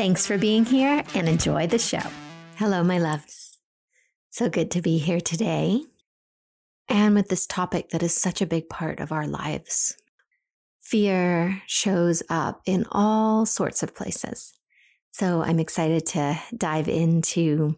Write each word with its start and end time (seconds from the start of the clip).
Thanks 0.00 0.26
for 0.26 0.38
being 0.38 0.64
here 0.64 1.04
and 1.14 1.28
enjoy 1.28 1.66
the 1.66 1.78
show. 1.78 2.00
Hello, 2.56 2.82
my 2.82 2.96
loves. 2.96 3.58
So 4.30 4.48
good 4.48 4.70
to 4.70 4.80
be 4.80 4.96
here 4.96 5.20
today. 5.20 5.82
And 6.88 7.14
with 7.14 7.28
this 7.28 7.46
topic 7.46 7.90
that 7.90 8.02
is 8.02 8.16
such 8.16 8.40
a 8.40 8.46
big 8.46 8.70
part 8.70 8.98
of 8.98 9.12
our 9.12 9.26
lives. 9.26 9.94
Fear 10.80 11.60
shows 11.66 12.22
up 12.30 12.62
in 12.64 12.86
all 12.90 13.44
sorts 13.44 13.82
of 13.82 13.94
places. 13.94 14.54
So 15.12 15.42
I'm 15.42 15.60
excited 15.60 16.06
to 16.06 16.40
dive 16.56 16.88
into 16.88 17.76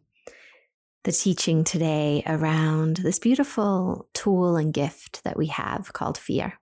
the 1.02 1.10
teaching 1.10 1.64
today 1.64 2.22
around 2.24 2.98
this 2.98 3.18
beautiful 3.18 4.08
tool 4.14 4.54
and 4.54 4.72
gift 4.72 5.24
that 5.24 5.36
we 5.36 5.48
have 5.48 5.92
called 5.92 6.18
fear. 6.18 6.60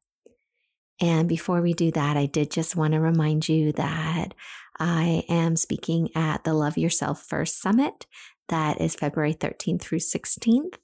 And 1.02 1.29
before 1.29 1.60
we 1.60 1.74
do 1.74 1.90
that, 1.92 2.16
I 2.16 2.24
did 2.24 2.51
just 2.51 2.77
want 2.77 2.95
to 2.95 3.01
remind 3.01 3.46
you 3.46 3.73
that 3.73 4.34
I 4.80 5.24
am 5.28 5.56
speaking 5.56 6.08
at 6.14 6.44
the 6.44 6.54
Love 6.54 6.78
Yourself 6.78 7.23
First 7.23 7.60
Summit. 7.60 8.06
That 8.48 8.80
is 8.80 8.95
February 8.95 9.34
13th 9.34 9.82
through 9.82 9.98
16th. 9.98 10.76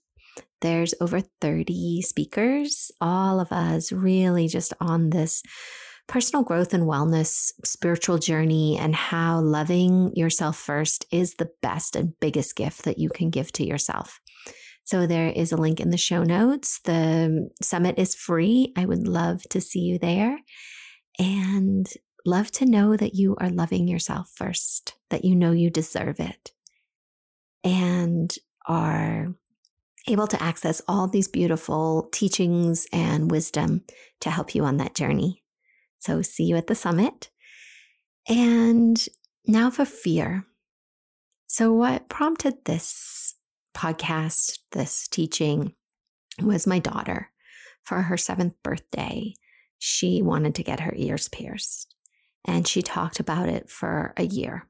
There's 0.61 0.95
over 1.01 1.21
30 1.41 2.03
speakers, 2.03 2.93
all 3.01 3.41
of 3.41 3.51
us 3.53 3.93
really 3.93 4.49
just 4.49 4.75
on 4.81 5.11
this 5.11 5.43
personal 6.09 6.45
growth 6.45 6.75
and 6.75 6.85
wellness 6.85 7.53
spiritual 7.65 8.19
journey 8.19 8.79
and 8.79 8.95
how 8.95 9.41
loving 9.41 10.15
yourself 10.15 10.57
first 10.57 11.07
is 11.11 11.35
the 11.35 11.51
best 11.63 11.97
and 11.97 12.13
biggest 12.21 12.55
gift 12.55 12.85
that 12.85 12.99
you 12.99 13.09
can 13.09 13.31
give 13.31 13.51
to 13.53 13.67
yourself. 13.67 14.21
So 14.85 15.07
there 15.07 15.29
is 15.29 15.53
a 15.53 15.57
link 15.57 15.81
in 15.81 15.91
the 15.91 15.97
show 15.97 16.23
notes. 16.23 16.81
The 16.85 17.49
summit 17.61 17.99
is 17.99 18.15
free. 18.15 18.73
I 18.77 18.85
would 18.85 19.09
love 19.09 19.43
to 19.51 19.61
see 19.61 19.81
you 19.81 19.99
there. 19.99 20.39
And 21.19 21.89
love 22.27 22.51
to 22.53 22.67
know 22.67 22.97
that 22.97 23.15
you 23.15 23.37
are 23.39 23.51
loving 23.51 23.89
yourself 23.89 24.31
first, 24.35 24.95
that 25.11 25.25
you 25.25 25.35
know 25.35 25.53
you 25.53 25.71
deserve 25.71 26.21
it, 26.21 26.53
and 27.65 28.35
are 28.67 29.35
able 30.09 30.27
to 30.27 30.43
access 30.43 30.83
all 30.87 31.09
these 31.09 31.29
beautiful 31.29 32.09
teachings 32.13 32.87
and 32.93 33.31
wisdom 33.31 33.83
to 34.21 34.31
help 34.31 34.55
you 34.55 34.65
on 34.65 34.77
that 34.77 34.95
journey. 34.95 35.43
So, 36.01 36.23
see 36.23 36.45
you 36.45 36.57
at 36.57 36.67
the 36.67 36.75
summit. 36.75 37.31
And 38.29 39.05
now 39.47 39.71
for 39.71 39.85
fear. 39.85 40.45
So, 41.47 41.73
what 41.73 42.09
prompted 42.09 42.65
this 42.65 43.35
podcast, 43.75 44.59
this 44.73 45.09
teaching, 45.09 45.75
was 46.43 46.67
my 46.67 46.79
daughter. 46.79 47.31
For 47.83 48.03
her 48.03 48.17
seventh 48.17 48.55
birthday, 48.63 49.35
she 49.79 50.23
wanted 50.23 50.55
to 50.57 50.65
get 50.65 50.81
her 50.81 50.93
ears 50.97 51.29
pierced. 51.29 51.96
And 52.47 52.67
she 52.67 52.81
talked 52.81 53.21
about 53.21 53.49
it 53.49 53.69
for 53.69 54.15
a 54.17 54.25
year. 54.25 54.67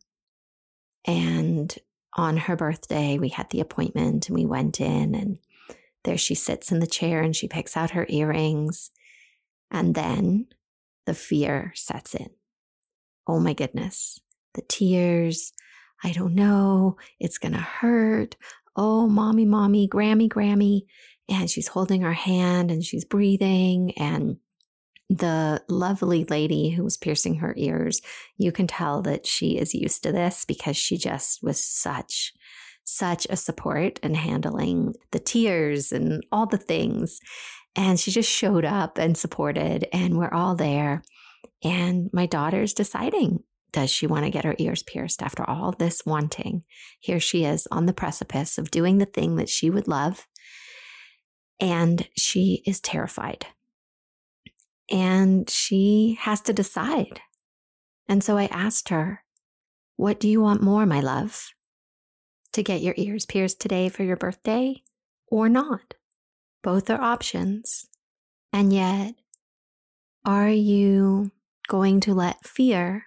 And 1.04 1.72
on 2.14 2.36
her 2.38 2.56
birthday, 2.56 3.18
we 3.18 3.28
had 3.28 3.50
the 3.50 3.60
appointment 3.60 4.28
and 4.28 4.36
we 4.36 4.46
went 4.46 4.80
in, 4.80 5.14
and 5.14 5.38
there 6.04 6.16
she 6.16 6.34
sits 6.34 6.72
in 6.72 6.80
the 6.80 6.86
chair 6.86 7.20
and 7.20 7.36
she 7.36 7.46
picks 7.46 7.76
out 7.76 7.90
her 7.90 8.06
earrings. 8.08 8.90
And 9.70 9.94
then 9.94 10.46
the 11.04 11.14
fear 11.14 11.72
sets 11.74 12.14
in. 12.14 12.30
Oh 13.26 13.38
my 13.38 13.52
goodness, 13.52 14.18
the 14.54 14.62
tears. 14.62 15.52
I 16.02 16.12
don't 16.12 16.34
know. 16.34 16.96
It's 17.18 17.38
going 17.38 17.52
to 17.52 17.58
hurt. 17.58 18.36
Oh, 18.76 19.06
mommy, 19.08 19.46
mommy, 19.46 19.88
Grammy, 19.88 20.28
Grammy. 20.28 20.82
And 21.28 21.50
she's 21.50 21.68
holding 21.68 22.02
her 22.02 22.12
hand 22.12 22.70
and 22.70 22.84
she's 22.84 23.04
breathing. 23.04 23.92
And 23.96 24.36
the 25.08 25.62
lovely 25.68 26.24
lady 26.24 26.70
who 26.70 26.84
was 26.84 26.96
piercing 26.96 27.36
her 27.36 27.54
ears, 27.56 28.00
you 28.36 28.50
can 28.50 28.66
tell 28.66 29.02
that 29.02 29.26
she 29.26 29.58
is 29.58 29.74
used 29.74 30.02
to 30.02 30.12
this 30.12 30.44
because 30.44 30.76
she 30.76 30.96
just 30.96 31.42
was 31.42 31.62
such, 31.62 32.32
such 32.84 33.26
a 33.30 33.36
support 33.36 34.00
in 34.02 34.14
handling 34.14 34.94
the 35.12 35.20
tears 35.20 35.92
and 35.92 36.24
all 36.32 36.46
the 36.46 36.58
things. 36.58 37.20
And 37.76 38.00
she 38.00 38.10
just 38.10 38.30
showed 38.30 38.64
up 38.64 38.98
and 38.98 39.16
supported, 39.16 39.86
and 39.92 40.16
we're 40.16 40.32
all 40.32 40.56
there. 40.56 41.02
And 41.62 42.10
my 42.12 42.26
daughter's 42.26 42.72
deciding 42.72 43.42
does 43.72 43.90
she 43.90 44.06
want 44.06 44.24
to 44.24 44.30
get 44.30 44.46
her 44.46 44.56
ears 44.58 44.82
pierced 44.82 45.22
after 45.22 45.44
all 45.48 45.70
this 45.72 46.06
wanting? 46.06 46.62
Here 46.98 47.20
she 47.20 47.44
is 47.44 47.68
on 47.70 47.84
the 47.84 47.92
precipice 47.92 48.56
of 48.56 48.70
doing 48.70 48.96
the 48.96 49.04
thing 49.04 49.36
that 49.36 49.50
she 49.50 49.68
would 49.68 49.86
love. 49.86 50.26
And 51.60 52.08
she 52.16 52.62
is 52.64 52.80
terrified 52.80 53.44
and 54.90 55.48
she 55.50 56.18
has 56.20 56.40
to 56.42 56.52
decide. 56.52 57.20
And 58.08 58.22
so 58.22 58.36
I 58.36 58.46
asked 58.46 58.88
her, 58.90 59.24
What 59.96 60.20
do 60.20 60.28
you 60.28 60.40
want 60.40 60.62
more, 60.62 60.86
my 60.86 61.00
love? 61.00 61.48
To 62.52 62.62
get 62.62 62.80
your 62.80 62.94
ears 62.96 63.26
pierced 63.26 63.60
today 63.60 63.88
for 63.88 64.02
your 64.04 64.16
birthday 64.16 64.82
or 65.26 65.48
not? 65.48 65.94
Both 66.62 66.88
are 66.90 67.00
options. 67.00 67.86
And 68.52 68.72
yet, 68.72 69.14
are 70.24 70.48
you 70.48 71.32
going 71.68 72.00
to 72.00 72.14
let 72.14 72.46
fear 72.46 73.06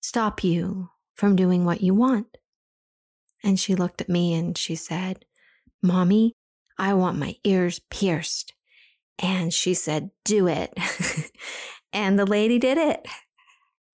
stop 0.00 0.44
you 0.44 0.90
from 1.14 1.36
doing 1.36 1.64
what 1.64 1.80
you 1.80 1.94
want? 1.94 2.36
And 3.42 3.58
she 3.58 3.74
looked 3.74 4.00
at 4.00 4.08
me 4.08 4.34
and 4.34 4.58
she 4.58 4.74
said, 4.74 5.24
Mommy, 5.82 6.34
I 6.76 6.94
want 6.94 7.18
my 7.18 7.36
ears 7.44 7.80
pierced. 7.90 8.52
And 9.18 9.52
she 9.52 9.74
said, 9.74 10.10
Do 10.24 10.46
it. 10.46 10.72
and 11.92 12.18
the 12.18 12.26
lady 12.26 12.58
did 12.58 12.78
it. 12.78 13.06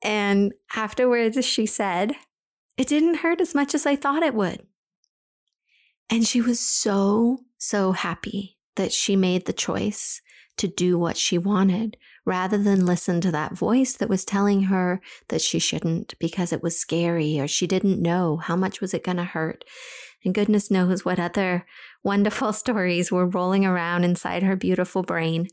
And 0.03 0.53
afterwards, 0.75 1.43
she 1.45 1.67
said, 1.67 2.15
It 2.77 2.89
didn't 2.89 3.17
hurt 3.17 3.41
as 3.41 3.55
much 3.55 3.75
as 3.75 3.87
I 3.87 3.97
thought 3.97 4.23
it 4.23 4.35
would. 4.35 4.67
And 6.11 6.27
she 6.27 6.41
was 6.41 6.61
so, 6.61 7.39
so 7.59 7.93
happy 7.93 8.59
that 8.77 8.93
she 8.93 9.17
made 9.17 9.47
the 9.47 9.53
choice 9.53 10.21
to 10.59 10.69
do 10.69 10.99
what 10.99 11.17
she 11.17 11.39
wanted 11.39 11.97
rather 12.27 12.57
than 12.57 12.87
listen 12.87 13.21
to 13.21 13.31
that 13.31 13.57
voice 13.57 13.95
that 13.97 14.09
was 14.09 14.25
telling 14.25 14.65
her 14.65 15.01
that 15.29 15.41
she 15.41 15.59
shouldn't 15.59 16.19
because 16.19 16.53
it 16.53 16.63
was 16.63 16.79
scary 16.79 17.39
or 17.39 17.49
she 17.49 17.67
didn't 17.67 18.01
know 18.01 18.37
how 18.37 18.57
much 18.57 18.81
was 18.81 18.95
it 18.95 19.05
going 19.05 19.17
to 19.17 19.25
hurt. 19.25 19.65
And 20.25 20.35
goodness 20.35 20.71
knows 20.71 21.05
what 21.05 21.19
other 21.19 21.67
wonderful 22.05 22.53
stories 22.63 23.11
were 23.11 23.27
rolling 23.27 23.67
around 23.67 24.05
inside 24.05 24.43
her 24.43 24.57
beautiful 24.57 25.03
brain. 25.03 25.49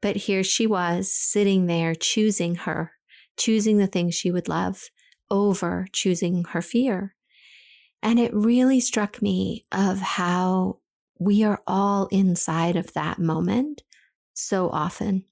But 0.00 0.16
here 0.16 0.42
she 0.42 0.66
was 0.66 1.12
sitting 1.12 1.66
there 1.66 1.94
choosing 1.94 2.56
her, 2.56 2.92
choosing 3.36 3.78
the 3.78 3.86
things 3.86 4.14
she 4.14 4.30
would 4.30 4.48
love 4.48 4.90
over 5.30 5.86
choosing 5.92 6.44
her 6.50 6.62
fear. 6.62 7.14
And 8.02 8.18
it 8.18 8.34
really 8.34 8.80
struck 8.80 9.22
me 9.22 9.64
of 9.72 10.00
how 10.00 10.80
we 11.18 11.44
are 11.44 11.62
all 11.66 12.06
inside 12.08 12.76
of 12.76 12.92
that 12.94 13.18
moment 13.18 13.82
so 14.34 14.68
often. 14.70 15.24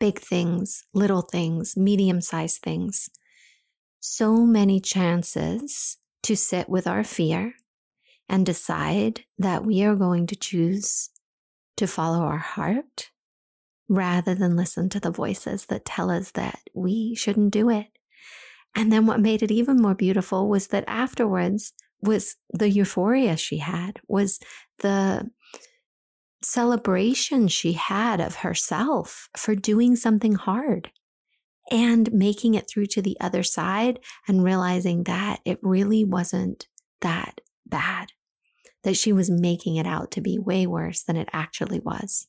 Big 0.00 0.18
things, 0.18 0.84
little 0.94 1.22
things, 1.22 1.76
medium 1.76 2.20
sized 2.20 2.62
things. 2.62 3.10
So 4.00 4.38
many 4.38 4.80
chances 4.80 5.98
to 6.22 6.34
sit 6.34 6.68
with 6.68 6.86
our 6.86 7.04
fear 7.04 7.54
and 8.32 8.46
decide 8.46 9.20
that 9.38 9.62
we 9.62 9.84
are 9.84 9.94
going 9.94 10.26
to 10.26 10.34
choose 10.34 11.10
to 11.76 11.86
follow 11.86 12.20
our 12.20 12.38
heart 12.38 13.10
rather 13.90 14.34
than 14.34 14.56
listen 14.56 14.88
to 14.88 14.98
the 14.98 15.10
voices 15.10 15.66
that 15.66 15.84
tell 15.84 16.10
us 16.10 16.30
that 16.30 16.58
we 16.74 17.14
shouldn't 17.14 17.52
do 17.52 17.68
it. 17.68 17.88
And 18.74 18.90
then 18.90 19.04
what 19.04 19.20
made 19.20 19.42
it 19.42 19.50
even 19.50 19.76
more 19.76 19.94
beautiful 19.94 20.48
was 20.48 20.68
that 20.68 20.84
afterwards 20.86 21.74
was 22.00 22.36
the 22.50 22.70
euphoria 22.70 23.36
she 23.36 23.58
had, 23.58 24.00
was 24.08 24.40
the 24.78 25.30
celebration 26.42 27.48
she 27.48 27.74
had 27.74 28.18
of 28.18 28.36
herself 28.36 29.28
for 29.36 29.54
doing 29.54 29.94
something 29.94 30.36
hard 30.36 30.90
and 31.70 32.10
making 32.14 32.54
it 32.54 32.66
through 32.66 32.86
to 32.86 33.02
the 33.02 33.18
other 33.20 33.42
side 33.42 34.00
and 34.26 34.42
realizing 34.42 35.04
that 35.04 35.40
it 35.44 35.58
really 35.62 36.02
wasn't 36.02 36.66
that 37.02 37.42
bad 37.66 38.10
that 38.84 38.96
she 38.96 39.12
was 39.12 39.30
making 39.30 39.76
it 39.76 39.86
out 39.86 40.10
to 40.12 40.20
be 40.20 40.38
way 40.38 40.66
worse 40.66 41.02
than 41.02 41.16
it 41.16 41.28
actually 41.32 41.80
was. 41.80 42.26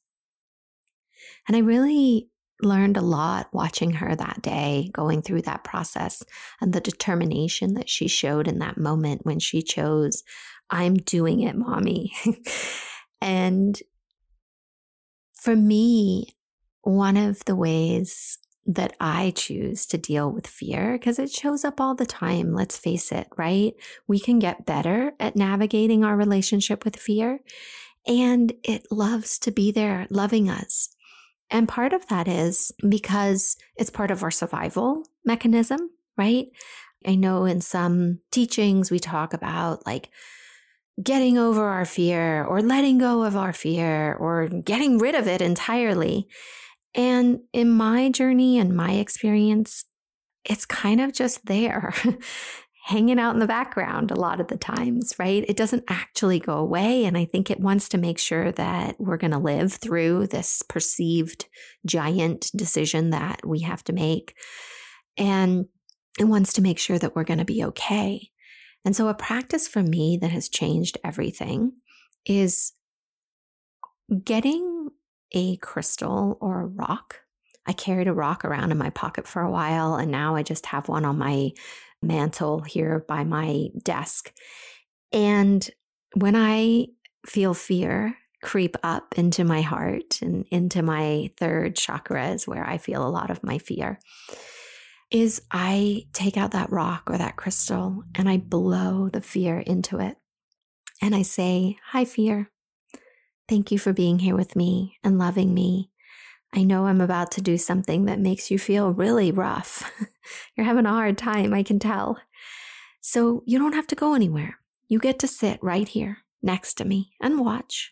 And 1.47 1.57
I 1.57 1.61
really 1.61 2.29
learned 2.61 2.97
a 2.97 3.01
lot 3.01 3.50
watching 3.51 3.94
her 3.94 4.15
that 4.15 4.41
day, 4.41 4.89
going 4.94 5.21
through 5.21 5.41
that 5.44 5.63
process, 5.63 6.23
and 6.61 6.73
the 6.73 6.81
determination 6.81 7.73
that 7.73 7.89
she 7.89 8.07
showed 8.07 8.47
in 8.47 8.59
that 8.59 8.77
moment 8.77 9.25
when 9.25 9.39
she 9.39 9.61
chose, 9.61 10.23
I'm 10.69 10.95
doing 10.95 11.41
it, 11.41 11.55
mommy. 11.55 12.13
and 13.21 13.79
for 15.33 15.55
me, 15.55 16.35
one 16.83 17.17
of 17.17 17.44
the 17.45 17.55
ways 17.55 18.38
that 18.65 18.95
I 19.00 19.33
choose 19.36 19.86
to 19.88 19.98
deal 19.98 20.31
with 20.31 20.48
fear, 20.48 20.94
because 20.94 21.19
it 21.19 21.31
shows 21.31 21.65
up 21.65 21.81
all 21.81 21.95
the 21.95 22.06
time, 22.06 22.54
let's 22.54 22.77
face 22.77 23.12
it, 23.12 23.27
right? 23.38 23.74
We 24.07 24.19
can 24.19 24.39
get 24.39 24.65
better 24.65 25.13
at 25.19 25.36
navigating 25.36 26.04
our 26.04 26.15
relationship 26.15 26.86
with 26.86 26.95
fear, 26.95 27.39
and 28.07 28.54
it 28.63 28.86
loves 28.92 29.38
to 29.39 29.51
be 29.51 29.71
there, 29.71 30.07
loving 30.10 30.50
us. 30.50 30.89
And 31.50 31.68
part 31.68 31.94
of 31.94 32.07
that 32.07 32.27
is 32.27 32.71
because 32.88 33.57
it's 33.75 33.89
part 33.89 34.12
of 34.12 34.24
our 34.24 34.31
survival 34.31 35.04
mechanism, 35.25 35.89
right? 36.18 36.48
I 37.06 37.15
know 37.15 37.45
in 37.45 37.62
some 37.62 38.19
teachings 38.31 38.89
we 38.89 39.00
talk 39.00 39.33
about 39.33 39.86
like 39.86 40.10
getting 41.01 41.38
over 41.38 41.65
our 41.68 41.86
fear 41.86 42.45
or 42.45 42.62
letting 42.62 42.98
go 42.98 43.24
of 43.24 43.36
our 43.36 43.51
fear 43.51 44.13
or 44.13 44.48
getting 44.48 44.98
rid 45.00 45.15
of 45.15 45.27
it 45.27 45.42
entirely. 45.42 46.27
And 46.95 47.40
in 47.54 47.69
my 47.69 48.10
journey 48.10 48.60
and 48.60 48.75
my 48.75 48.94
experience, 48.94 49.86
it's 50.45 50.66
kind 50.66 51.01
of 51.01 51.13
just 51.13 51.45
there. 51.45 51.94
hanging 52.86 53.18
out 53.18 53.34
in 53.34 53.40
the 53.40 53.48
background 53.48 54.12
a 54.12 54.19
lot 54.19 54.42
of 54.42 54.50
the 54.50 54.57
times, 54.57 55.13
right? 55.18 55.45
It 55.48 55.56
doesn't 55.56 55.86
actually 55.88 56.40
go 56.40 56.57
away. 56.57 57.06
And 57.06 57.18
I 57.18 57.24
think 57.24 57.50
it 57.50 57.62
wants 57.62 57.88
to 57.90 57.98
make 57.98 58.19
sure 58.19 58.51
that 58.51 59.00
we're 59.00 59.18
going 59.18 59.31
to 59.31 59.38
live 59.38 59.72
through 59.72 60.28
this 60.28 60.62
perceived 60.63 61.45
giant 61.86 62.51
decision 62.54 63.12
that 63.12 63.48
we 63.48 63.62
have 63.62 63.86
to 63.86 63.94
make. 63.94 64.36
And 65.18 65.68
it 66.19 66.25
wants 66.25 66.51
to 66.54 66.62
make 66.62 66.78
sure 66.78 67.00
that 67.00 67.16
we're 67.16 67.24
going 67.24 67.39
to 67.39 67.46
be 67.46 67.63
okay. 67.63 68.30
And 68.84 68.94
so, 68.94 69.07
a 69.07 69.13
practice 69.13 69.66
for 69.66 69.81
me 69.81 70.18
that 70.22 70.31
has 70.31 70.50
changed 70.50 70.98
everything 71.06 71.72
is 72.25 72.74
getting 74.25 74.73
a 75.33 75.57
crystal 75.57 76.38
or 76.41 76.62
a 76.62 76.68
rock. 76.68 77.21
I 77.65 77.74
carried 77.74 78.07
a 78.07 78.13
rock 78.13 78.44
around 78.44 78.71
in 78.71 78.77
my 78.77 78.89
pocket 78.89 79.27
for 79.27 79.41
a 79.41 79.51
while, 79.51 79.95
and 79.95 80.12
now 80.12 80.35
I 80.35 80.44
just 80.44 80.65
have 80.68 80.89
one 80.89 81.06
on 81.06 81.18
my 81.18 81.51
mantle 82.01 82.62
here 82.62 83.06
by 83.07 83.24
my 83.24 83.68
desk. 83.83 84.33
And 85.12 85.68
when 86.15 86.35
I 86.35 86.88
feel 87.25 87.53
fear 87.53 88.18
creep 88.41 88.75
up 88.83 89.18
into 89.18 89.45
my 89.45 89.62
heart 89.62 90.21
and 90.21 90.45
into 90.51 90.83
my 90.83 91.31
third 91.38 91.77
chakra 91.77 92.27
is 92.31 92.45
where 92.45 92.68
I 92.68 92.77
feel 92.77 93.07
a 93.07 93.09
lot 93.09 93.31
of 93.31 93.41
my 93.41 93.57
fear 93.57 94.00
is 95.09 95.41
I 95.51 96.07
take 96.12 96.38
out 96.38 96.51
that 96.51 96.71
rock 96.71 97.03
or 97.07 97.18
that 97.18 97.38
crystal 97.38 98.03
and 98.15 98.27
I 98.27 98.38
blow 98.38 99.09
the 99.09 99.21
fear 99.21 99.59
into 99.59 100.00
it. 100.00 100.18
And 101.01 101.15
I 101.15 101.21
say, 101.21 101.77
Hi, 101.91 102.03
fear. 102.03 102.50
Thank 103.48 103.72
you 103.72 103.80
for 103.80 103.94
being 103.94 104.19
here 104.19 104.36
with 104.36 104.56
me 104.56 104.98
and 105.04 105.19
loving 105.19 105.54
me 105.54 105.92
I 106.56 106.63
know 106.63 106.86
I'm 106.86 107.01
about 107.01 107.31
to 107.31 107.42
do 107.42 107.57
something 107.57 108.06
that 108.06 108.19
makes 108.19 108.51
you 108.51 108.60
feel 108.60 108.94
really 108.94 109.31
rough. 109.31 109.92
You're 110.56 110.68
having 110.68 110.86
a 110.86 110.90
hard 110.90 111.18
time, 111.18 111.51
I 111.51 111.63
can 111.63 111.80
tell. 111.80 112.19
So 113.01 113.42
you 113.48 113.57
don't 113.57 113.74
have 113.74 113.88
to 113.88 113.95
go 113.95 114.13
anywhere. 114.13 114.60
You 114.88 115.00
get 115.00 115.18
to 115.19 115.28
sit 115.28 115.57
right 115.63 115.88
here 115.88 116.19
next 116.44 116.75
to 116.75 116.86
me 116.86 117.13
and 117.19 117.40
watch. 117.40 117.92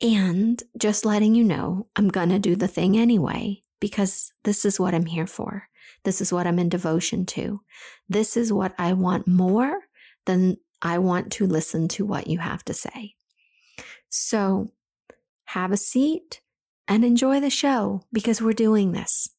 And 0.00 0.62
just 0.78 1.04
letting 1.04 1.34
you 1.34 1.42
know, 1.42 1.88
I'm 1.96 2.08
going 2.08 2.28
to 2.28 2.38
do 2.38 2.54
the 2.54 2.68
thing 2.68 2.96
anyway, 2.96 3.62
because 3.80 4.32
this 4.44 4.64
is 4.64 4.78
what 4.78 4.94
I'm 4.94 5.06
here 5.06 5.26
for. 5.26 5.68
This 6.04 6.20
is 6.20 6.32
what 6.32 6.46
I'm 6.46 6.60
in 6.60 6.68
devotion 6.68 7.26
to. 7.26 7.62
This 8.08 8.36
is 8.36 8.52
what 8.52 8.74
I 8.78 8.92
want 8.92 9.26
more 9.26 9.80
than 10.24 10.58
I 10.82 10.98
want 10.98 11.32
to 11.32 11.46
listen 11.46 11.88
to 11.88 12.06
what 12.06 12.28
you 12.28 12.38
have 12.38 12.64
to 12.66 12.74
say. 12.74 13.15
So 14.08 14.72
have 15.46 15.72
a 15.72 15.76
seat 15.76 16.40
and 16.88 17.04
enjoy 17.04 17.40
the 17.40 17.50
show 17.50 18.02
because 18.12 18.40
we're 18.40 18.52
doing 18.52 18.92
this. 18.92 19.30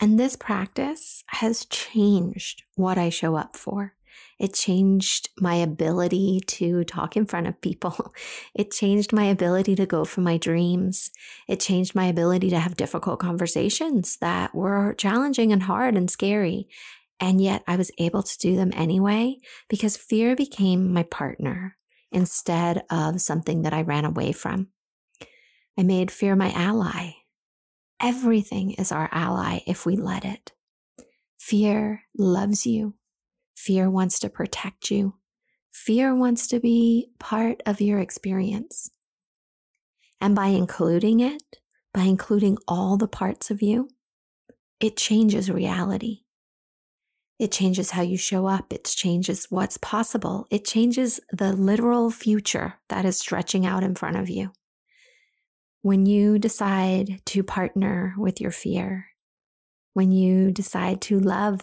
And 0.00 0.18
this 0.18 0.36
practice 0.36 1.24
has 1.28 1.66
changed 1.66 2.62
what 2.74 2.96
I 2.96 3.10
show 3.10 3.36
up 3.36 3.56
for. 3.56 3.94
It 4.38 4.54
changed 4.54 5.28
my 5.38 5.56
ability 5.56 6.40
to 6.46 6.84
talk 6.84 7.16
in 7.16 7.26
front 7.26 7.46
of 7.46 7.60
people. 7.60 8.14
It 8.54 8.72
changed 8.72 9.12
my 9.12 9.24
ability 9.24 9.76
to 9.76 9.86
go 9.86 10.04
for 10.04 10.22
my 10.22 10.38
dreams. 10.38 11.10
It 11.48 11.60
changed 11.60 11.94
my 11.94 12.06
ability 12.06 12.50
to 12.50 12.58
have 12.58 12.76
difficult 12.76 13.20
conversations 13.20 14.16
that 14.20 14.54
were 14.54 14.94
challenging 14.94 15.52
and 15.52 15.62
hard 15.62 15.96
and 15.96 16.10
scary. 16.10 16.68
And 17.20 17.40
yet 17.40 17.62
I 17.66 17.76
was 17.76 17.90
able 17.98 18.22
to 18.22 18.38
do 18.38 18.56
them 18.56 18.72
anyway 18.74 19.36
because 19.68 19.96
fear 19.96 20.34
became 20.34 20.92
my 20.92 21.02
partner 21.02 21.76
instead 22.12 22.84
of 22.90 23.20
something 23.20 23.62
that 23.62 23.72
I 23.72 23.82
ran 23.82 24.04
away 24.04 24.32
from. 24.32 24.68
I 25.78 25.82
made 25.82 26.10
fear 26.10 26.36
my 26.36 26.50
ally. 26.52 27.12
Everything 28.00 28.72
is 28.72 28.92
our 28.92 29.08
ally 29.12 29.60
if 29.66 29.86
we 29.86 29.96
let 29.96 30.24
it. 30.24 30.52
Fear 31.38 32.02
loves 32.16 32.66
you. 32.66 32.94
Fear 33.56 33.90
wants 33.90 34.18
to 34.20 34.30
protect 34.30 34.90
you. 34.90 35.14
Fear 35.72 36.14
wants 36.14 36.46
to 36.48 36.60
be 36.60 37.10
part 37.18 37.62
of 37.66 37.80
your 37.80 37.98
experience. 37.98 38.90
And 40.20 40.34
by 40.34 40.48
including 40.48 41.20
it, 41.20 41.58
by 41.94 42.02
including 42.02 42.58
all 42.68 42.96
the 42.96 43.08
parts 43.08 43.50
of 43.50 43.62
you, 43.62 43.88
it 44.80 44.96
changes 44.96 45.50
reality. 45.50 46.20
It 47.40 47.52
changes 47.52 47.92
how 47.92 48.02
you 48.02 48.18
show 48.18 48.46
up. 48.46 48.70
It 48.70 48.84
changes 48.84 49.46
what's 49.48 49.78
possible. 49.78 50.46
It 50.50 50.66
changes 50.66 51.20
the 51.32 51.54
literal 51.54 52.10
future 52.10 52.74
that 52.90 53.06
is 53.06 53.18
stretching 53.18 53.64
out 53.64 53.82
in 53.82 53.94
front 53.94 54.18
of 54.18 54.28
you. 54.28 54.52
When 55.80 56.04
you 56.04 56.38
decide 56.38 57.22
to 57.24 57.42
partner 57.42 58.14
with 58.18 58.42
your 58.42 58.50
fear, 58.50 59.06
when 59.94 60.12
you 60.12 60.52
decide 60.52 61.00
to 61.02 61.18
love 61.18 61.62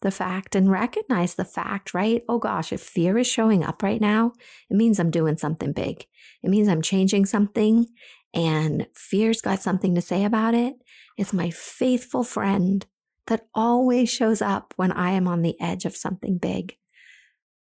the 0.00 0.10
fact 0.10 0.54
and 0.54 0.70
recognize 0.70 1.34
the 1.34 1.44
fact, 1.44 1.92
right? 1.92 2.22
Oh 2.26 2.38
gosh, 2.38 2.72
if 2.72 2.80
fear 2.80 3.18
is 3.18 3.26
showing 3.26 3.62
up 3.62 3.82
right 3.82 4.00
now, 4.00 4.32
it 4.70 4.78
means 4.78 4.98
I'm 4.98 5.10
doing 5.10 5.36
something 5.36 5.74
big. 5.74 6.06
It 6.42 6.48
means 6.48 6.68
I'm 6.68 6.80
changing 6.80 7.26
something, 7.26 7.86
and 8.32 8.86
fear's 8.94 9.42
got 9.42 9.60
something 9.60 9.94
to 9.94 10.00
say 10.00 10.24
about 10.24 10.54
it. 10.54 10.76
It's 11.18 11.34
my 11.34 11.50
faithful 11.50 12.24
friend 12.24 12.86
that 13.28 13.46
always 13.54 14.10
shows 14.10 14.42
up 14.42 14.74
when 14.76 14.92
I 14.92 15.12
am 15.12 15.26
on 15.26 15.42
the 15.42 15.58
edge 15.60 15.84
of 15.84 15.96
something 15.96 16.36
big. 16.38 16.76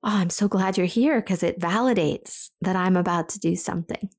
Oh, 0.03 0.11
I'm 0.11 0.31
so 0.31 0.49
glad 0.49 0.77
you're 0.77 0.87
here 0.87 1.21
because 1.21 1.43
it 1.43 1.61
validates 1.61 2.51
that 2.61 2.77
I'm 2.77 2.97
about 2.97 3.29
to 3.31 3.39
do 3.39 3.55
something 3.55 4.11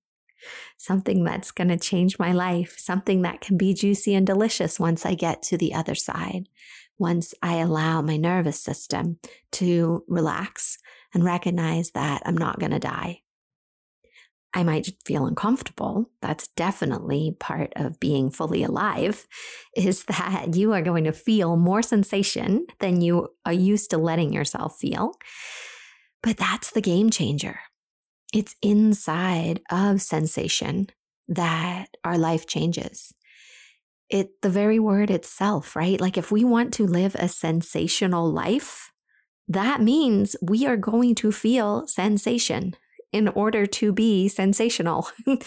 something 0.78 1.24
that's 1.24 1.52
going 1.52 1.68
to 1.68 1.78
change 1.78 2.20
my 2.20 2.32
life, 2.32 2.76
something 2.78 3.22
that 3.24 3.42
can 3.42 3.58
be 3.58 3.74
juicy 3.74 4.14
and 4.14 4.26
delicious 4.26 4.80
once 4.80 5.06
I 5.06 5.16
get 5.16 5.42
to 5.44 5.58
the 5.58 5.74
other 5.74 5.96
side, 5.96 6.48
once 6.98 7.34
I 7.42 7.58
allow 7.58 8.02
my 8.02 8.18
nervous 8.18 8.60
system 8.60 9.20
to 9.54 10.04
relax 10.08 10.78
and 11.14 11.24
recognize 11.24 11.92
that 11.92 12.22
I'm 12.26 12.38
not 12.38 12.60
going 12.60 12.72
to 12.72 12.80
die. 12.80 13.22
I 14.58 14.64
might 14.64 14.90
feel 15.06 15.28
uncomfortable. 15.28 16.10
That's 16.20 16.48
definitely 16.48 17.38
part 17.40 17.74
of 17.76 18.00
being 18.00 18.32
fully 18.32 18.64
alive, 18.64 19.28
is 19.76 20.04
that 20.06 20.56
you 20.56 20.74
are 20.74 20.82
going 20.82 21.04
to 21.04 21.12
feel 21.12 21.58
more 21.58 21.84
sensation 21.84 22.66
than 22.80 23.02
you 23.02 23.28
are 23.46 23.54
used 23.54 23.92
to 23.92 24.00
letting 24.00 24.34
yourself 24.34 24.80
feel. 24.80 25.14
But 26.24 26.38
that's 26.38 26.72
the 26.72 26.82
game 26.82 27.12
changer. 27.12 27.60
It's 28.34 28.56
inside 28.64 29.62
of 29.70 30.02
sensation 30.02 30.88
that 31.28 31.90
our 32.04 32.18
life 32.18 32.48
changes. 32.48 33.14
It, 34.10 34.42
the 34.42 34.50
very 34.50 34.80
word 34.80 35.12
itself, 35.12 35.76
right? 35.76 36.02
Like 36.02 36.18
if 36.18 36.32
we 36.32 36.44
want 36.44 36.74
to 36.76 36.88
live 36.88 37.14
a 37.14 37.28
sensational 37.28 38.28
life, 38.32 38.92
that 39.48 39.82
means 39.82 40.36
we 40.42 40.66
are 40.66 40.78
going 40.78 41.14
to 41.16 41.32
feel 41.32 41.86
sensation 41.86 42.76
in 43.12 43.28
order 43.30 43.66
to 43.66 43.94
be 43.94 44.28
sensational. 44.28 45.10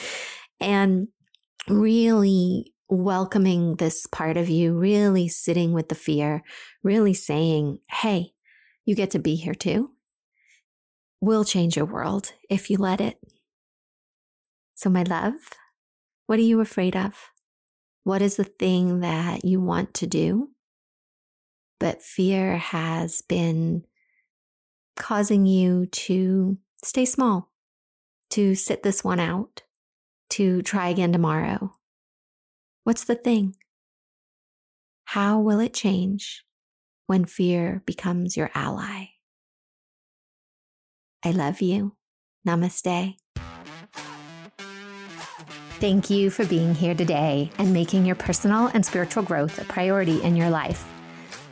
and 0.60 1.08
really 1.68 2.72
welcoming 2.88 3.76
this 3.76 4.06
part 4.06 4.36
of 4.36 4.48
you, 4.48 4.76
really 4.76 5.28
sitting 5.28 5.72
with 5.72 5.88
the 5.88 5.94
fear, 5.94 6.42
really 6.82 7.14
saying, 7.14 7.78
Hey, 7.90 8.32
you 8.84 8.94
get 8.94 9.10
to 9.12 9.18
be 9.18 9.36
here 9.36 9.54
too 9.54 9.90
We'll 11.22 11.44
change 11.44 11.76
your 11.76 11.84
world 11.84 12.32
if 12.48 12.70
you 12.70 12.78
let 12.78 12.98
it. 13.00 13.18
So, 14.74 14.88
my 14.88 15.02
love, 15.02 15.34
what 16.26 16.38
are 16.38 16.42
you 16.42 16.60
afraid 16.60 16.96
of? 16.96 17.12
What 18.04 18.22
is 18.22 18.36
the 18.36 18.44
thing 18.44 19.00
that 19.00 19.44
you 19.44 19.60
want 19.60 19.92
to 19.94 20.06
do? 20.06 20.48
But 21.78 22.02
fear 22.02 22.56
has 22.56 23.22
been 23.28 23.84
causing 24.96 25.44
you 25.44 25.86
to 25.86 26.56
stay 26.82 27.04
small, 27.04 27.49
to 28.30 28.54
sit 28.54 28.82
this 28.82 29.04
one 29.04 29.20
out, 29.20 29.62
to 30.30 30.62
try 30.62 30.88
again 30.88 31.12
tomorrow. 31.12 31.72
What's 32.84 33.04
the 33.04 33.14
thing? 33.14 33.56
How 35.04 35.40
will 35.40 35.60
it 35.60 35.74
change 35.74 36.44
when 37.06 37.24
fear 37.24 37.82
becomes 37.84 38.36
your 38.36 38.50
ally? 38.54 39.06
I 41.24 41.32
love 41.32 41.60
you. 41.60 41.96
Namaste. 42.46 43.16
Thank 45.80 46.10
you 46.10 46.30
for 46.30 46.44
being 46.44 46.74
here 46.74 46.94
today 46.94 47.50
and 47.58 47.72
making 47.72 48.04
your 48.04 48.14
personal 48.14 48.68
and 48.68 48.84
spiritual 48.84 49.22
growth 49.22 49.58
a 49.58 49.64
priority 49.64 50.22
in 50.22 50.36
your 50.36 50.50
life. 50.50 50.86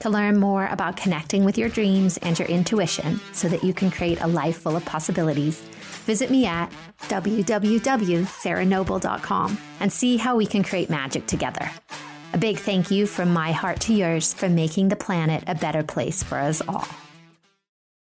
To 0.01 0.11
learn 0.11 0.39
more 0.39 0.67
about 0.67 0.97
connecting 0.97 1.45
with 1.45 1.59
your 1.59 1.69
dreams 1.69 2.19
and 2.19 2.39
your 2.39 2.47
intuition 2.47 3.21
so 3.33 3.49
that 3.49 3.65
you 3.65 3.75
can 3.75 3.91
create 3.91 4.21
a 4.21 4.27
life 4.27 4.59
full 4.59 4.77
of 4.77 4.85
possibilities, 4.85 5.63
visit 6.09 6.31
me 6.31 6.47
at 6.47 6.73
www.sarahnoble.com 7.03 9.59
and 9.81 9.93
see 9.93 10.17
how 10.17 10.37
we 10.37 10.47
can 10.47 10.65
create 10.65 10.89
magic 10.89 11.27
together. 11.27 11.71
A 12.33 12.39
big 12.39 12.59
thank 12.59 12.91
you 12.91 13.07
from 13.07 13.31
my 13.31 13.53
heart 13.53 13.81
to 13.81 13.93
yours 13.93 14.33
for 14.33 14.49
making 14.49 14.89
the 14.89 14.97
planet 14.97 15.45
a 15.47 15.55
better 15.55 15.83
place 15.83 16.23
for 16.23 16.39
us 16.39 16.63
all. 16.67 16.89